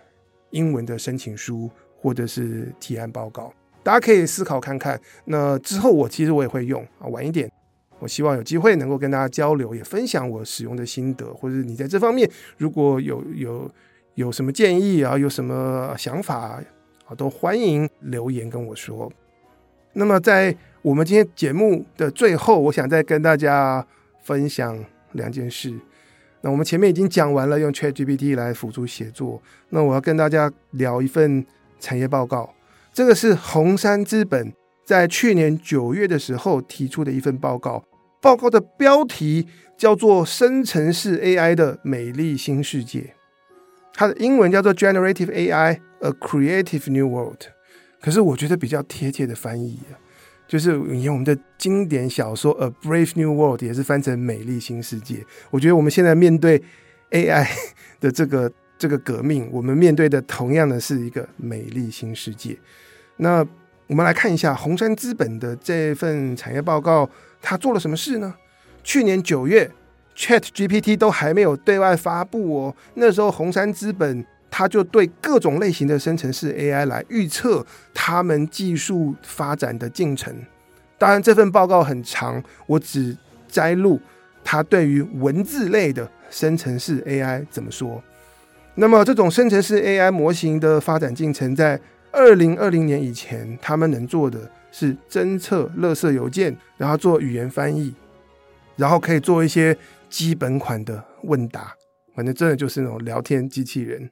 [0.56, 4.98] 英文的申请书或者是提案报告，大家可以思考看看。
[5.26, 7.50] 那之后我其实我也会用啊，晚一点，
[7.98, 13.70] 我希望有机会能够跟大家交流，也分享我使用的心得，或者你在这方面如果有有
[14.14, 16.58] 有什么建议啊，有什么想法
[17.04, 19.12] 啊，都欢迎留言跟我说。
[19.92, 23.86] 那么在我们今天节目的最后，我想再跟大家
[24.22, 25.74] 分享两件事。
[26.42, 31.44] 那我们前面已经讲完了用 ChatGPT 来辅助写作，那我要跟大家聊一份
[31.80, 32.54] 产业报告。
[32.92, 34.52] 这个是红杉资本
[34.84, 37.84] 在去年九月的时候提出的一份报告，
[38.22, 43.00] 报告的标题叫做《生成式 AI 的美丽新世界》，
[43.92, 47.42] 它的英文叫做 Generative AI: A Creative New World。
[48.00, 49.98] 可是我觉得比较贴切的翻译啊。
[50.46, 55.14] 就是以前我们的经典小说《A Brave New World》也是翻成《美丽新世界》。
[55.50, 56.62] 我觉得我们现在面对
[57.10, 57.46] AI
[58.00, 62.56] 的这个这个革命，我们面对的同样的是一个美丽新世界。
[63.16, 63.46] 那
[63.88, 67.08] 我们来看一下红杉资本的这份产业报告，
[67.40, 68.34] 它做了什么事呢？
[68.84, 69.70] 去年九月
[70.16, 74.24] Chat GPT 都还没有对外发布哦，那时候红杉资本
[74.58, 80.34] 他就对各种类型的生成式 AI 来预测他们技术发展的进程。
[80.96, 83.14] 当然，这份报告很长，我只
[83.46, 84.00] 摘录
[84.42, 88.02] 他对于文字类的生成式 AI 怎么说。
[88.76, 91.78] 那么，这种生成式 AI 模型的发展进程，在
[92.10, 97.94] 二零二零年以前，他们能做的是侦测垃圾邮件，然后做语言翻译，
[98.76, 99.76] 然后可以做一些。
[100.08, 101.74] 基本款的问答，
[102.14, 104.08] 反正真的就是那种聊天机器人。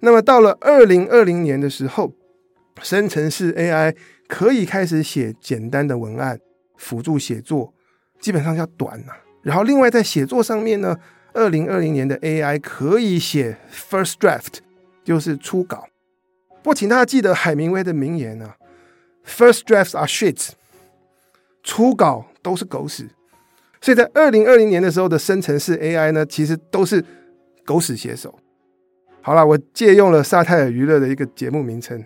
[0.00, 2.12] 那么到了二零二零年的时候，
[2.82, 3.96] 生成式 AI
[4.28, 6.38] 可以开始写简单的文案，
[6.76, 7.72] 辅助写作，
[8.20, 9.18] 基本上要短呐、啊。
[9.42, 10.98] 然后另外在写作上面呢，
[11.32, 14.58] 二零二零年的 AI 可以写 first draft，
[15.04, 15.86] 就是初稿。
[16.62, 18.56] 不过请大家记得海明威的名言啊
[19.24, 20.50] ：First drafts are shit，
[21.62, 23.08] 初稿都是狗屎。
[23.80, 27.04] 所以在二零二零年的时候的生成式 AI 呢，其实都是
[27.64, 28.36] 狗屎写手。
[29.26, 32.00] 好了，我借用了萨泰尔娱乐的一个节目名称。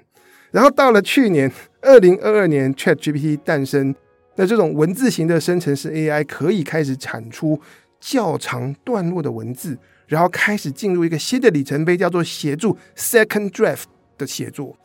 [0.53, 1.53] 然后到了去年
[1.83, 3.95] 二零二二年，ChatGPT 诞生，
[4.37, 7.61] 那这种文字型的生成式 AI 可以开始产出
[8.01, 13.85] 较长段落的文字，然后开始进入一个新的里程碑，叫做协助 Second Draft
[14.17, 14.79] 的写作。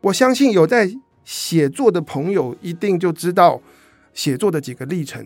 [0.00, 0.90] 我相信有在
[1.22, 3.62] 写作的朋友一定就知道
[4.12, 5.24] 写作的几个历程。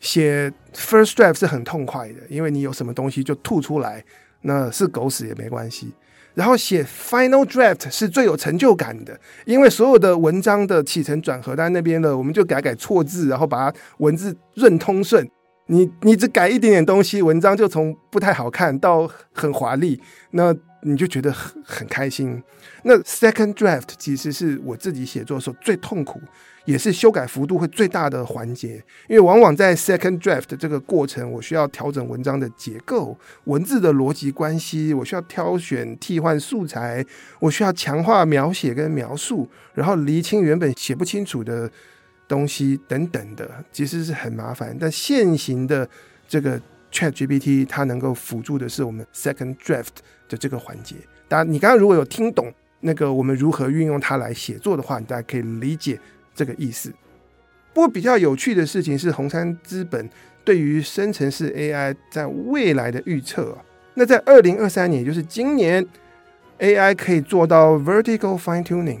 [0.00, 4.04] 写 first draft 是很痛快的，因为你有什么东西就吐出来，
[4.44, 5.92] 那是狗屎也没关系。
[6.34, 15.28] 然后写 final draft 是最有成就感的，因为所有的文章的起承转合在那边了，我们就改改错字，然后把它文字润通顺。
[15.66, 20.00] 你你只改一点点东西，文章就从不太好看到很华丽，
[20.32, 22.42] 那你就觉得很很开心。
[22.82, 26.20] 那 second draft 其实是我自己写作的时候最痛苦，
[26.66, 28.74] 也是修改幅度会最大的环节，
[29.08, 37.02] 因为往往在 second draft 这个过程，我需要调整文章的结构、文字的逻辑关系，我需要挑选替换素材，
[37.40, 41.70] 我需要强化描写跟描述，然后厘清原本写不清楚的。
[42.26, 44.76] 东西等等的，其实是很麻烦。
[44.80, 45.88] 但现行的
[46.26, 46.60] 这个
[46.90, 49.96] ChatGPT，它能够辅助的是我们 Second Draft
[50.28, 50.96] 的这个环节。
[51.28, 56.00] 当然，你刚刚如果有听懂那个我们如何运用它来写作的话，你大家可以理解
[56.34, 56.92] 这个意思。
[57.72, 60.08] 不过比较有趣的事情是，红杉资本
[60.44, 63.58] 对于生成式 AI 在未来的预测啊，
[63.94, 65.86] 那在二零二三年，也就是今年
[66.58, 69.00] ，AI 可以做到 Vertical Fine Tuning。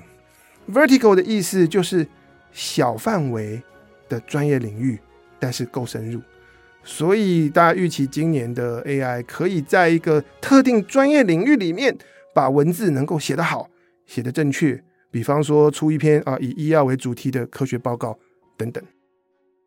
[0.70, 2.06] Vertical 的意思就是。
[2.54, 3.60] 小范围
[4.08, 4.98] 的专业领域，
[5.40, 6.22] 但是够深入，
[6.84, 11.98] 所以大家预期今年的 AI 可以在一个特定专业领域里面，
[12.32, 13.68] 把文字能够写得好，
[14.06, 14.82] 写得正确。
[15.10, 18.18] 比方说出一篇啊以医药为主题的科学报告
[18.56, 18.82] 等等。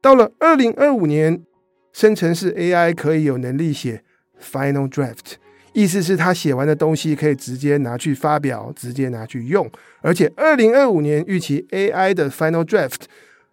[0.02, 1.44] 到了二零二五年，
[1.92, 4.04] 生成式 AI 可以有能力写
[4.42, 5.36] Final Draft。
[5.78, 9.70] 意思是，他写完的东西可以直接拿去发表，直接拿去用。
[10.02, 13.02] 而且，二零二五年预期 AI 的 Final Draft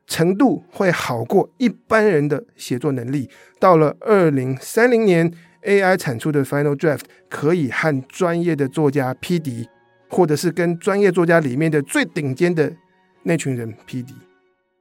[0.06, 3.28] 程度会好过一般人的写作能力。
[3.60, 5.30] 到了二零三零年
[5.64, 9.68] ，AI 产出的 Final Draft 可以和专业的作家匹敌，
[10.08, 12.74] 或者是跟专业作家里面的最顶尖的
[13.24, 14.14] 那群人匹敌。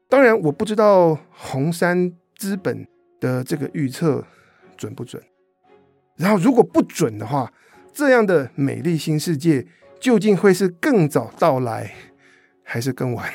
[0.07, 2.87] 当然，我不知道红杉资本
[3.19, 4.25] 的这个预测
[4.77, 5.21] 准不准。
[6.15, 7.51] 然后，如果不准的话，
[7.91, 9.65] 这样的美丽新世界
[9.99, 11.91] 究竟会是更早到来，
[12.61, 13.33] 还是更晚？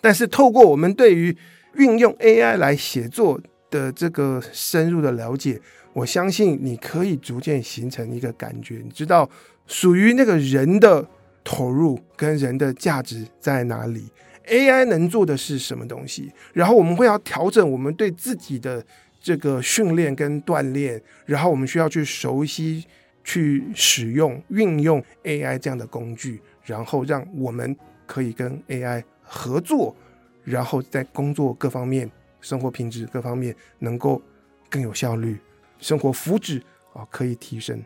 [0.00, 1.36] 但是，透过我们对于
[1.74, 5.60] 运用 AI 来写作的这个深入的了解，
[5.92, 9.28] 我相信你可以逐渐形成一个感觉，你知道
[9.66, 11.04] 属于那个人的
[11.42, 14.08] 投入跟人的价值在哪里
[14.46, 18.86] ，AI 能做的是什么东西，然后我们会要调整我们对自己的。
[19.26, 22.86] 这个训练跟锻炼，然后我们需要去熟悉、
[23.24, 29.96] 去使用、运用 AI 这样的工具，然后让我们可以跟 AI 合作，
[30.44, 32.08] 然后在工作各方面、
[32.40, 34.22] 生活品质各方面能够
[34.70, 35.36] 更有效率，
[35.80, 36.62] 生活福祉
[36.92, 37.82] 啊可以提升。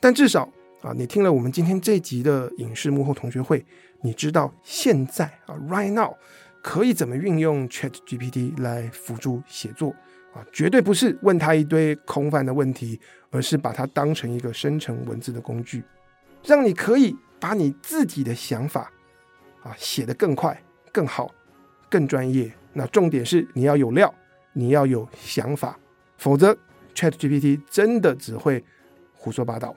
[0.00, 3.62] 但至少啊，你听了我们今天这集的影视幕后同学会，
[4.00, 6.14] 你知道现在啊，right now
[6.62, 9.94] 可以怎么运用 ChatGPT 来辅助写作。
[10.34, 13.00] 啊，绝对不是问他一堆空泛的问题，
[13.30, 15.82] 而是把它当成一个生成文字的工具，
[16.44, 18.92] 让你可以把你自己的想法
[19.62, 20.62] 啊写得更快、
[20.92, 21.34] 更好、
[21.90, 22.52] 更专业。
[22.74, 24.14] 那重点是你要有料，
[24.52, 25.78] 你要有想法，
[26.18, 26.56] 否则
[26.94, 28.62] ChatGPT 真的只会
[29.14, 29.74] 胡说八道。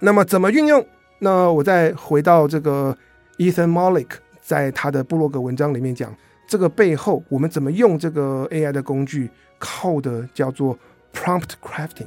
[0.00, 0.84] 那么怎么运用？
[1.20, 2.96] 那我再回到这个
[3.38, 4.10] Ethan Mollick
[4.42, 6.14] 在他的部落格文章里面讲。
[6.46, 9.28] 这个背后我们怎么用这个 AI 的工具，
[9.58, 10.78] 靠的叫做
[11.12, 12.06] prompt crafting。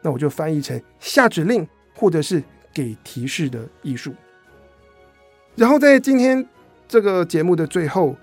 [0.00, 4.14] 那我就翻译成下指令或者是给提示的艺术。
[5.54, 6.46] 然后在今天
[6.88, 8.14] 这个节目的最后，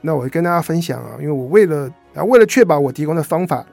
[0.00, 3.66] 那我会跟大家分享啊，因为我为了啊为了确保我提供的方法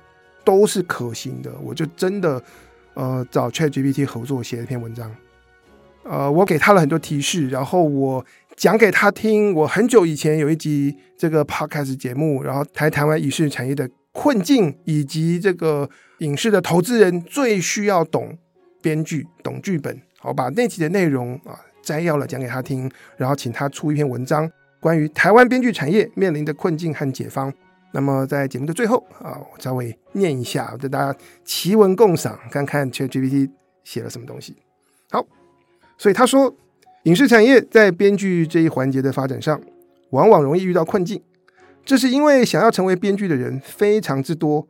[0.43, 2.41] 都是可行的，我就真的
[2.95, 5.09] 呃找 ChatGPT 合作写了一篇文章。
[6.03, 8.25] 呃，我给他了很多提示，然后我
[8.55, 9.53] 讲给他听。
[9.53, 15.89] 我很久以前有一集这个 podcast 节目，然后台台湾影视产业的困境，以及这个
[16.19, 18.37] 影视的投资人最需要懂
[18.81, 20.01] 编剧、懂剧本。
[20.19, 24.49] 好，把那集的内容啊摘要了讲给他听，然后请他出一篇文章，
[24.79, 27.53] 关于台湾编剧产业面临的困境和解方。
[27.91, 33.49] 那么在节目的最后啊，我稍微念一下，让大家奇文共赏，看看 ChatGPT
[33.83, 34.55] 写了什么东西。
[35.11, 35.25] 好。
[35.95, 36.53] 所以他说，
[37.03, 39.59] 影视产业在编剧这一环节的发展上，
[40.11, 41.21] 往往容易遇到困境。
[41.83, 44.65] 这是因为想要成为编剧的人非常之多，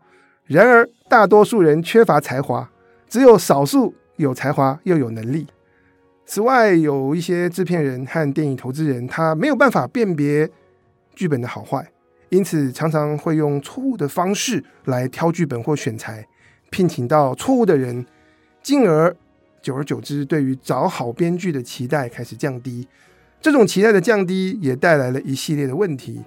[0.47, 2.67] 然而大多数人缺乏才华，
[3.07, 5.45] 只有少数有才华又有能力。
[6.25, 10.49] 此外，有一些制片人和电影投资人，他没有办法辨别
[11.13, 11.87] 剧本的好坏，
[12.29, 16.27] 因此常常会用错误的方式来挑剧本或选材，
[16.71, 18.03] 聘请到错误的人，
[18.63, 19.15] 进而。
[19.63, 22.85] 久而久之，对于找好编剧的期待开始降低，
[23.41, 26.21] 这种期待的降低也带来了一系列的问题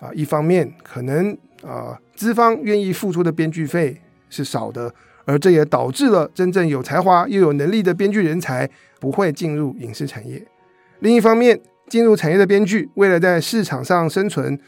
[0.00, 0.10] 啊。
[0.14, 4.92] 一方面，可能啊资方愿意付出的编剧费是少的，
[5.26, 8.68] 而这也导致了真正有才华又有能力的编剧人才
[8.98, 10.42] 不会进入影视产业。
[11.00, 14.58] 另一方面，进入产业的编剧为了在市场上生存，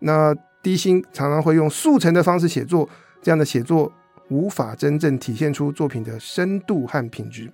[0.00, 2.88] 那低薪常常会用速成的方式写作，
[3.22, 3.92] 这样的写作
[4.28, 7.48] 无法真正体现出作品的深度和品质。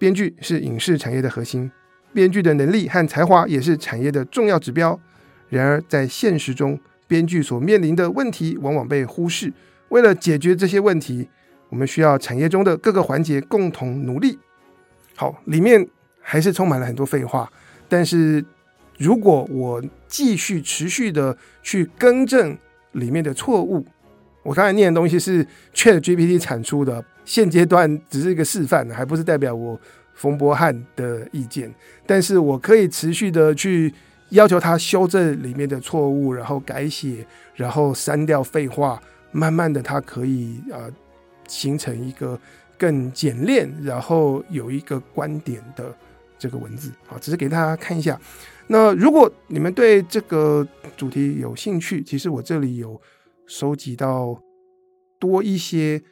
[0.00, 1.70] 编剧是影视产业的核心，
[2.14, 4.98] 编剧的能力和才华也是产业的重要指标。
[5.50, 9.52] 然而，在现实中，编剧所面临的问题往往被忽视。
[9.90, 11.28] 为了解决这些问题，
[11.68, 14.38] 我们需要产业中的各个环节共同努力。
[15.16, 15.86] 好，里面
[16.22, 17.52] 还是充满了很多废话，
[17.86, 18.42] 但是
[18.96, 22.56] 如果我继续持续的去更正
[22.92, 23.84] 里面的错误，
[24.44, 27.04] 我刚才念的东西是 ChatGPT 产出的。
[27.30, 29.80] 现阶段只是一个示范，还不是代表我
[30.14, 31.72] 冯博翰的意见。
[32.04, 33.94] 但是我可以持续的去
[34.30, 37.24] 要求他修正里面的错误，然后改写，
[37.54, 39.00] 然后删掉废话。
[39.30, 40.90] 慢慢的，他可以呃
[41.46, 42.36] 形成一个
[42.76, 45.94] 更简练，然后有一个观点的
[46.36, 47.14] 这个文字啊。
[47.20, 48.20] 只是给大家看一下。
[48.66, 50.66] 那如果你们对这个
[50.96, 53.00] 主题有兴趣，其实我这里有
[53.46, 54.36] 收集到
[55.20, 56.02] 多一些。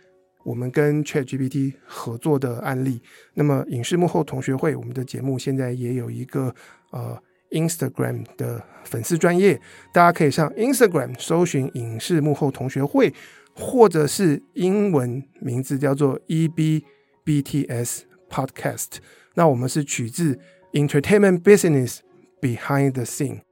[0.49, 3.03] 我们跟 ChatGPT 合作的案例，
[3.35, 6.55] 那么影视幕后同学会，我们的节目现在也有一个
[6.91, 9.61] 呃 Instagram 的粉丝专业，
[9.93, 13.13] 大家可以上 Instagram 搜寻影视幕后同学会，
[13.55, 18.87] 或者是英文名字叫做 EBBTS Podcast。
[19.35, 20.39] 那我们是取自
[20.73, 21.99] Entertainment Business
[22.41, 23.43] Behind the Scene，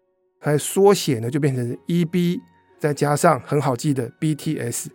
[0.40, 2.40] 它缩写呢就变成 EB，
[2.78, 4.86] 再加上很好记的 BTS。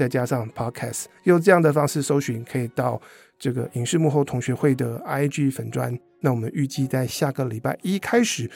[0.00, 2.98] 再加上 Podcast，用这样的方式搜寻，可以到
[3.38, 5.94] 这个影视幕后同学会的 IG 粉专。
[6.20, 8.50] 那我们预计在下个礼拜一开始，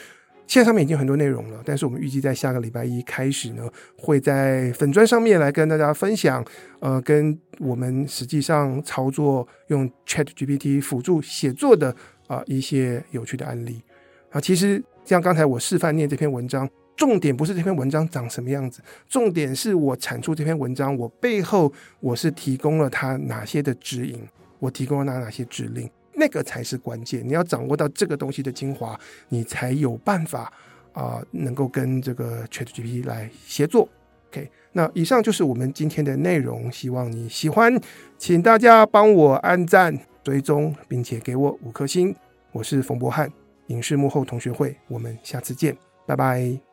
[0.47, 6.43] 现在上面已经很多内容了，但是我们预计在下个礼拜一开始呢，会在粉专上面来跟大家分享，
[6.79, 13.83] 呃，跟我们实际上操作用 ChatGPT 辅助写作的啊、一些有趣的案例
[14.31, 14.41] 啊。
[14.41, 16.67] 其实像刚才我示范念这篇文章。
[16.95, 24.21] 重点不是这篇文章长什么样子，重点是我产出这篇文章，我背后我是提供了他哪些的指引，
[24.59, 27.21] 我提供了他哪些指令，那个才是关键。
[27.27, 28.97] 你要掌握到这个东西的精华，
[29.29, 30.51] 你才有办法
[30.93, 33.89] 啊、能够跟这个 ChatGPT 来协作。
[34.29, 37.77] OK，那以上就是我们今天的内容，希望你喜欢，
[38.17, 42.15] 请大家帮我按赞、追踪，并且给我五颗星。
[42.53, 43.29] 我是冯博翰，
[43.67, 45.75] 影视幕后同学会，我们下次见，
[46.05, 46.64] 拜拜。